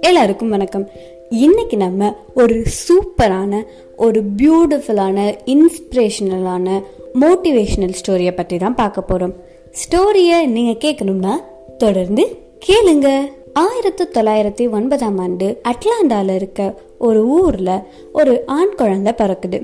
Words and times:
எல்லாருக்கும் 0.00 0.48
வணக்கம். 0.48 0.88
இன்னைக்கு 1.30 1.76
நம்ம 1.76 2.16
ஒரு 2.34 2.64
சூப்பரான 2.88 3.62
ஒரு 3.96 4.22
பியூட்டிஃபுல்லான 4.36 5.34
இன்ஸ்பிரேஷனலான 5.46 6.82
மோட்டிவேஷனல் 7.20 7.94
ஸ்டோரியை 8.00 8.36
பற்றி 8.36 8.58
தான் 8.58 8.74
பார்க்க 8.74 9.00
போகிறோம் 9.00 9.34
ஸ்டோரியை 9.70 10.46
நீங்கள் 10.46 10.92
கேட்கணும்னா 10.92 11.32
தொடர்ந்து 11.78 12.28
கேளுங்க. 12.66 13.18
ஆயிரத்தி 13.52 14.04
தொள்ளாயிரத்தி 14.04 14.70
ஒன்பதாம் 14.70 15.18
ஆண்டு 15.18 15.60
அட்லாண்டாவில் 15.68 16.34
இருக்க 16.34 16.74
ஒரு 16.98 17.26
ஊரில் 17.26 17.80
ஒரு 18.12 18.46
ஆண் 18.46 18.74
குழந்தை 18.74 19.12
பிறக்குது. 19.16 19.62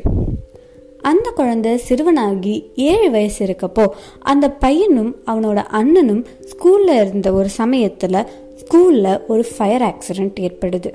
அந்த 1.11 1.29
குழந்தை 1.39 1.73
சிறுவனாகி 1.89 2.55
ஏழு 2.75 3.09
வயசு 3.11 3.41
இருக்கப்போ 3.46 3.84
அந்த 4.32 4.46
பையனும் 4.64 5.11
அவனோட 5.27 5.61
அண்ணனும் 5.80 6.23
ஸ்கூலில் 6.50 6.95
இருந்த 7.00 7.29
ஒரு 7.32 7.48
சமயத்தில் 7.61 8.21
ஸ்கூலில் 8.61 9.11
ஒரு 9.26 9.43
ஃபயர் 9.57 9.85
ஆக்சிடெண்ட் 9.90 10.39
ஏற்படுது. 10.46 10.90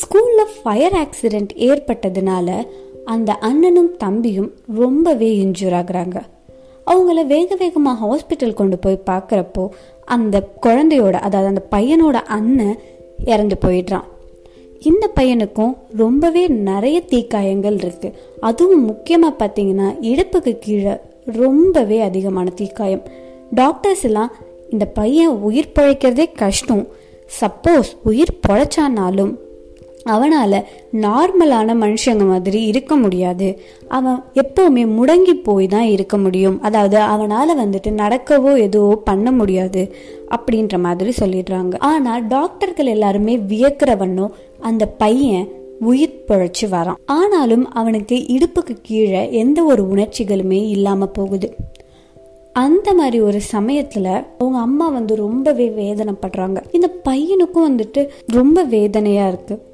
ஸ்கூலில் 0.00 0.52
ஃபயர் 0.56 0.96
ஆக்சிடெண்ட் 1.02 1.52
ஏற்பட்டதுனால 1.68 2.48
அந்த 3.04 3.32
அண்ணனும் 3.48 3.92
தம்பியும் 3.96 4.50
ரொம்பவே 4.74 5.30
இன்ஜூர் 5.44 5.76
ஆகுறாங்க. 5.80 6.18
அவங்கள 6.90 7.20
வேக 7.26 7.54
வேகமாக 7.54 7.98
ஹாஸ்பிட்டல் 8.02 8.58
கொண்டு 8.60 8.78
போய் 8.78 9.06
பார்க்குறப்போ 9.10 9.64
அந்த 10.16 10.36
குழந்தையோட 10.66 11.16
அதாவது 11.26 11.50
அந்த 11.52 11.64
பையனோட 11.74 12.18
அண்ணன் 12.36 12.78
இறந்து 13.24 13.56
போயிடுறான். 13.64 14.06
இந்த 14.80 15.10
பையனுக்கும் 15.16 15.76
ரொம்பவே 15.96 16.48
நிறைய 16.48 17.02
தீக்காயங்கள் 17.08 17.74
இருக்கு. 17.74 18.12
அதுவும் 18.40 18.84
முக்கியமாக 18.84 19.46
பார்த்தீங்கன்னா 19.46 19.96
இடுப்புக்கு 20.02 20.58
கீழே 20.58 20.96
ரொம்பவே 21.24 22.00
அதிகமான 22.00 22.52
தீக்காயம். 22.56 23.02
டாக்டர்ஸ் 23.54 24.04
எல்லாம் 24.04 24.32
இந்த 24.70 24.86
பையன் 24.86 25.28
உயிர் 25.28 25.72
பழைக்கிறதே 25.74 26.32
கஷ்டம். 26.32 26.86
சப்போஸ் 27.40 27.90
உயிர் 28.02 28.38
பொழைச்சானாலும் 28.48 29.34
அவனால் 30.04 30.66
நார்மலான 30.92 31.74
மனுஷங்க 31.74 32.26
மாதிரி 32.26 32.64
இருக்க 32.64 32.96
முடியாது. 32.96 33.60
அவன் 33.88 34.24
எப்போவுமே 34.34 34.86
முடங்கி 34.86 35.34
போய் 35.42 35.66
தான் 35.66 35.82
இருக்க 35.82 36.18
முடியும். 36.18 36.60
அதாவது 36.60 36.98
அவனால் 36.98 37.58
வந்துட்டு 37.58 37.90
நடக்கவோ 37.90 38.58
எதுவோ 38.58 38.96
பண்ண 38.96 39.32
முடியாது 39.32 39.94
அப்படின்ற 40.36 40.78
மாதிரி 40.78 41.12
சொல்லிடுறாங்க. 41.20 41.78
ஆனால் 41.78 42.26
டாக்டர்கள் 42.26 42.86
எல்லாருமே 42.86 43.36
வியக்கிறவனும் 43.36 44.30
அந்த 44.60 44.86
பையன் 44.86 45.48
உயிர் 45.80 46.24
பிழைச்சி 46.28 46.66
வரான். 46.70 46.94
ஆனாலும் 47.04 47.70
அவனுக்கு 47.70 48.16
இடுப்புக்கு 48.16 48.76
கீழே 48.82 49.32
எந்த 49.32 49.64
ஒரு 49.64 49.82
உணர்ச்சிகளுமே 49.82 50.68
இல்லாமல் 50.68 51.10
போகுது. 51.10 51.56
அந்த 52.52 52.94
மாதிரி 52.94 53.20
ஒரு 53.20 53.40
சமயத்துல 53.52 54.24
அவங்க 54.38 54.58
அம்மா 54.58 54.88
வந்து 54.88 55.16
ரொம்பவே 55.16 55.68
வேதனைப்படுறாங்க. 55.68 56.62
இந்த 56.70 57.00
பையனுக்கும் 57.04 57.66
வந்துட்டு 57.68 58.08
ரொம்ப 58.26 58.62
வேதனையா 58.64 59.28
இருக்கு. 59.28 59.67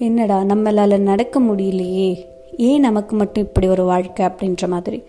என்னடா 0.00 0.42
நம்மளால் 0.42 0.98
நடக்க 0.98 1.40
முடியலையே. 1.40 2.24
ஏன் 2.56 2.80
நமக்கு 2.80 3.16
மட்டும் 3.16 3.44
இப்படி 3.44 3.66
ஒரு 3.68 3.84
வாழ்க்கை 3.84 4.26
அப்படின்ற 4.26 4.68
மாதிரி? 4.68 5.02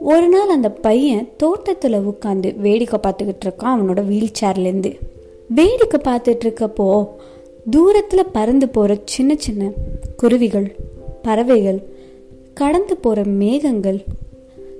ஒரு 0.00 0.28
நாள் 0.28 0.48
அந்த 0.48 0.70
பையன் 0.70 1.28
தோட்டத்தில் 1.36 1.92
உட்காந்து 1.92 2.56
வேடிக்கை 2.56 3.00
பார்த்துக்கிட்டு 3.02 3.44
இருக்கான் 3.44 3.74
அவனோட 3.74 4.04
வீல் 4.04 4.36
சேர்லேருந்து 4.40 4.90
வேடிக்கை 5.48 6.00
பார்த்துட்டு 6.04 6.44
இருக்கப்போ 6.44 7.06
தூரத்தில் 7.70 8.32
பறந்து 8.32 8.68
போகிற 8.68 8.96
சின்ன 9.04 9.34
சின்ன 9.38 9.70
குருவிகள் 10.16 10.76
பறவைகள் 11.22 11.80
கடந்து 12.54 12.96
போகிற 12.96 13.24
மேகங்கள் 13.24 14.04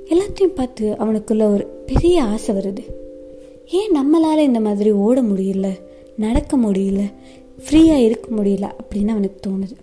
எல்லாத்தையும் 0.09 0.55
பார்த்து 0.55 0.91
அவனுக்குள்ள 0.93 1.53
ஒரு 1.53 1.83
பெரிய 1.87 2.23
ஆசை 2.23 2.55
வருது. 2.55 2.85
ஏன் 3.71 3.93
நம்மளால் 3.93 4.39
இந்த 4.39 4.61
மாதிரி 4.61 4.91
ஓட 4.91 5.23
முடியல 5.23 5.69
நடக்க 6.17 6.57
முடியல? 6.59 7.03
ஃப்ரீயாக 7.59 8.05
இருக்க 8.05 8.29
முடியல 8.37 8.67
அப்படின்னு 8.79 9.09
அவனுக்கு 9.09 9.51
தோணுது. 9.51 9.77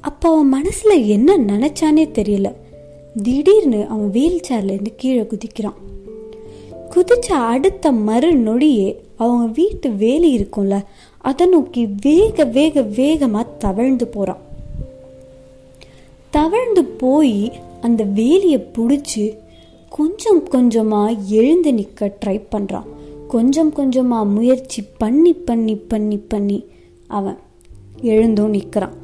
அப்போ 0.00 0.28
அவன் 0.30 0.48
மனசில் 0.48 1.06
என்ன 1.06 1.36
நினச்சானே 1.36 2.04
தெரியல. 2.12 2.52
திடீர்னு 3.22 3.86
அவன் 3.86 4.10
வீல் 4.10 4.44
சேர்லேருந்து 4.48 4.92
கீழே 4.96 5.22
குதிக்கிறான். 5.22 5.78
குதிச்ச 6.94 7.28
அடுத்த 7.32 7.92
மறு 7.92 8.34
நொடியே 8.36 8.96
அவங்க 9.16 9.46
வீட்டு 9.52 9.90
வேலி 9.90 10.38
இருக்கும்ல 10.38 10.82
அதை 11.18 11.46
நோக்கி 11.46 11.88
வேக 12.02 12.44
வேக 12.44 12.82
வேகமாக 12.82 13.46
தவழ்ந்து 13.58 14.06
போகிறான் 14.06 14.38
தவழ்ந்து 16.30 16.84
போய் 16.84 17.52
அந்த 17.80 18.04
வேலியை 18.04 18.60
பிடிச்சி 18.72 19.36
கொஞ்சம் 19.88 20.48
கொஞ்சமாக 20.48 21.16
எழுந்து 21.28 21.74
நிற்க 21.74 22.18
ட்ரை 22.24 22.40
பண்ணுறான் 22.50 22.88
கொஞ்சம் 23.34 23.72
கொஞ்சமாக 23.72 24.30
முயற்சி 24.36 24.80
பண்ணி 25.02 25.32
பண்ணி 25.48 25.76
பண்ணி 25.90 26.18
பண்ணி 26.32 26.58
அவன் 27.08 27.38
எழுந்தும் 28.12 28.54
நிற்கிறான் 28.56 28.96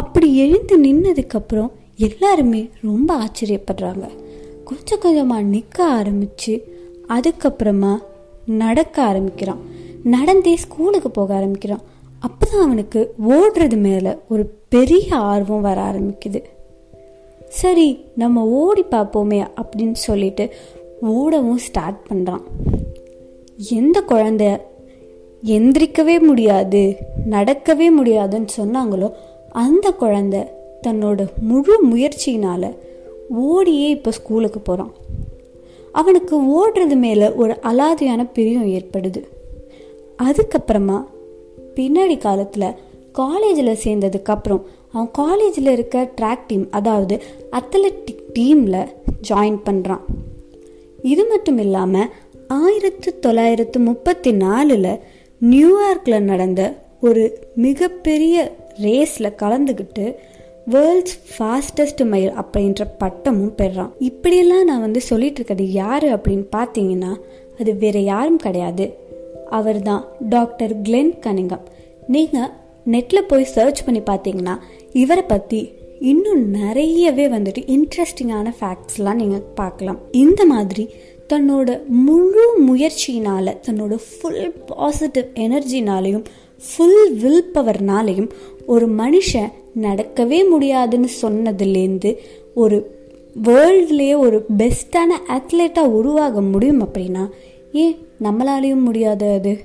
அப்படி 0.00 0.28
எழுந்து 0.44 0.74
நின்னதுக்கப்புறம் 0.84 1.70
எல்லாருமே 2.06 2.60
ரொம்ப 2.80 3.08
ஆச்சரியப்படுறாங்க. 3.24 4.06
கொஞ்சம் 4.64 5.02
கொஞ்சமாக 5.04 5.48
நிற்க 5.54 5.78
ஆரம்பித்து 5.98 6.52
அதுக்கப்புறமா 7.08 7.92
நடக்க 8.62 8.96
ஆரம்பிக்கிறான். 9.02 9.62
நடந்தே 10.14 10.56
ஸ்கூலுக்கு 10.56 11.10
போக 11.10 11.34
ஆரம்பிக்கிறான். 11.34 11.84
அப்போ 12.26 12.44
தான் 12.50 12.64
அவனுக்கு 12.66 13.00
ஓடுறது 13.28 13.76
மேலே 13.86 14.12
ஒரு 14.28 14.44
பெரிய 14.68 15.16
ஆர்வம் 15.32 15.66
வர 15.68 15.78
ஆரம்பிக்குது. 15.90 16.42
சரி 17.60 17.88
நம்ம 18.22 18.44
ஓடி 18.62 18.84
பார்ப்போமே 18.90 19.40
அப்படின்னு 19.60 19.98
சொல்லிட்டு 20.08 20.46
ஓடவும் 21.12 21.62
ஸ்டார்ட் 21.66 22.00
பண்ணுறான் 22.08 22.44
எந்த 23.58 24.02
குழந்த 24.08 24.60
எந்திரிக்கவே 25.44 26.20
முடியாது 26.20 26.96
நடக்கவே 27.30 27.90
முடியாதுன்னு 27.90 28.46
சொன்னாங்களோ 28.58 29.12
அந்த 29.50 29.94
குழந்த 30.00 30.46
தன்னோட 30.86 31.26
முழு 31.40 31.86
முயற்சியினால் 31.90 32.78
ஓடியே 33.28 33.88
இப்போ 33.88 34.10
ஸ்கூலுக்கு 34.10 34.60
போகிறான் 34.60 34.92
அவனுக்கு 35.92 36.42
ஓடுறது 36.42 36.96
மேலே 36.96 37.32
ஒரு 37.32 37.58
அலாதியான 37.62 38.30
பிரியம் 38.32 38.66
ஏற்படுது. 38.66 39.22
அதுக்கப்புறமா 40.22 41.04
பின்னாடி 41.74 42.18
காலத்தில் 42.18 42.74
காலேஜில் 43.12 43.76
சேர்ந்ததுக்கப்புறம் 43.84 44.62
அவன் 44.92 45.10
காலேஜில் 45.12 45.66
இருக்க 45.66 46.10
ட்ராக் 46.20 46.46
டீம் 46.46 46.70
அதாவது 46.70 47.22
அத்லட்டிக் 47.52 48.22
டீமில் 48.34 48.88
ஜாயின் 49.28 49.58
பண்ணுறான் 49.64 50.00
இது 51.02 51.24
மட்டும் 51.24 51.58
இல்லாமல் 51.58 52.08
ஆயிரத்தி 52.56 53.10
தொள்ளாயிரத்து 53.20 53.78
முப்பத்தி 53.78 54.30
நாலில் 54.32 54.92
நியூயார்க்கில் 55.40 56.26
நடந்த 56.28 56.62
ஒரு 57.00 57.24
மிகப்பெரிய 57.54 58.36
ரேஸில் 58.84 59.36
கலந்துக்கிட்டு 59.42 60.04
வேர்ல்ட்ஸ் 60.74 61.18
ஃபாஸ்டஸ்ட் 61.32 62.02
மைல் 62.06 62.30
அப்படின்ற 62.40 62.82
பட்டமும் 62.98 63.54
பெறான். 63.54 63.92
இப்படியெல்லாம் 63.98 64.64
நான் 64.64 64.80
வந்து 64.80 65.00
சொல்லிட்டு 65.00 65.40
இருக்கிறது 65.40 65.66
யார் 65.72 66.06
அப்படின்னு 66.16 66.46
பார்த்தீங்கன்னா 66.56 67.12
அது 67.60 67.74
வேற 67.76 67.98
யாரும் 68.12 68.40
கிடையாது. 68.46 68.86
அவர் 69.50 69.82
தான் 69.82 70.02
டாக்டர் 70.28 70.74
கிளென் 70.82 71.14
கனிங்கம். 71.26 71.66
நீங்கள் 72.06 72.50
நெட்டில் 72.94 73.28
போய் 73.28 73.52
சர்ச் 73.56 73.84
பண்ணி 73.84 74.00
பார்த்தீங்கன்னா 74.00 74.56
இவரை 74.92 75.22
பற்றி 75.22 75.60
இன்னும் 76.12 76.42
நிறையவே 76.50 77.26
வந்துட்டு 77.26 77.62
இன்ட்ரெஸ்டிங்கான 77.76 78.48
ஃபேக்ட்ஸ்லாம் 78.58 79.20
நீங்கள் 79.22 79.46
பார்க்கலாம். 79.54 80.00
இந்த 80.10 80.44
மாதிரி 80.46 80.84
தன்னோட 81.28 81.82
முழு 81.88 82.64
முயற்சியினால் 82.66 83.56
தன்னோட 83.66 83.98
ஃபுல் 84.10 84.54
பாசிட்டிவ் 84.66 85.24
எனர்ஜினாலையும் 85.34 86.24
ஃபுல் 86.62 87.14
வில் 87.14 87.50
பவர்னாலையும் 87.54 88.30
ஒரு 88.66 88.88
மனுஷன் 88.88 89.52
நடக்கவே 89.80 90.48
முடியாதுன்னு 90.48 91.08
சொன்னதுலேருந்து 91.22 92.16
ஒரு 92.54 92.96
வேர்ல்ட்லேயே 93.42 94.18
ஒரு 94.18 94.44
பெஸ்ட்டான 94.58 95.10
அத்லெட்டாக 95.28 95.86
உருவாக 95.86 96.40
முடியும் 96.40 96.86
அப்படின்னா 96.86 97.30
ஏன் 97.72 97.96
நம்மளாலேயும் 98.22 98.82
முடியாது 98.82 99.30
அது? 99.30 99.58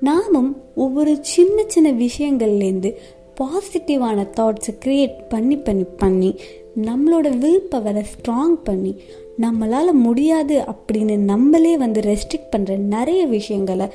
நாமும் 0.00 0.62
ஒவ்வொரு 0.74 1.18
சின்ன 1.20 1.64
சின்ன 1.66 1.92
விஷயங்கள்லேருந்து 1.92 2.94
பாசிட்டிவான 3.40 4.26
தாட்ஸை 4.36 4.74
க்ரியேட் 4.84 5.28
பண்ணி 5.28 5.56
பண்ணி 5.56 5.84
பண்ணி 5.96 6.40
நம்மளோட 6.82 7.38
வில் 7.38 7.68
பவரை 7.70 8.04
ஸ்ட்ராங் 8.14 8.56
பண்ணி 8.64 9.02
நம்மளால் 9.40 9.92
முடியாது 9.92 10.60
அப்படின்னு 10.60 11.16
நம்மளே 11.16 11.76
வந்து 11.76 12.00
ரெஸ்ட்ரிக்ட் 12.00 12.52
பண்ணுற 12.56 12.76
நிறைய 12.76 13.26
விஷயங்களை 13.26 13.86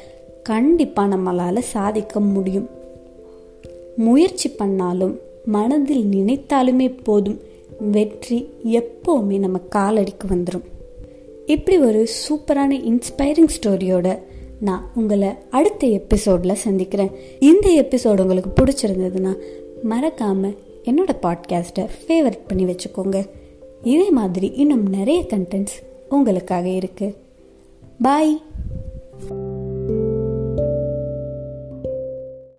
கண்டிப்பாக 0.43 1.15
நம்மளால் 1.15 1.59
சாதிக்க 1.59 2.19
முடியும். 2.19 2.69
முயற்சி 3.95 4.49
பண்ணாலும் 4.49 5.19
மனதில் 5.45 6.05
நினைத்தாலுமே 6.05 6.97
போதும். 7.03 7.39
வெற்றி 7.91 8.49
எப்போவுமே 8.63 9.39
நம்ம 9.39 9.59
காலடிக்கு 9.75 10.25
வந்துடும் 10.29 10.65
இப்படி 11.45 11.77
ஒரு 11.77 12.07
சூப்பரான 12.29 12.71
இன்ஸ்பைரிங் 12.91 13.53
ஸ்டோரியோட 13.61 14.19
நான் 14.59 14.91
உங்களை 14.95 15.29
அடுத்த 15.49 15.87
எபிசோடில் 15.87 16.55
சந்திக்கிறேன். 16.55 17.11
இந்த 17.39 17.69
எபிசோடு 17.69 18.19
உங்களுக்கு 18.19 18.63
பிடிச்சிருந்ததுன்னா 18.63 19.35
மறக்காமல் 19.83 20.57
என்னோட 20.83 21.09
பாட்காஸ்ட்டை 21.21 21.87
ஃபேவரட் 22.07 22.47
பண்ணி 22.47 22.65
வச்சுக்கோங்க. 22.65 23.25
இதே 23.83 24.09
மாதிரி 24.09 24.47
இன்னும் 24.55 24.85
நிறைய 24.89 25.25
கண்டென்ட்ஸ் 25.29 25.77
உங்களுக்காக 26.09 26.67
இருக்குது 26.69 27.15
பாய் 28.01 28.33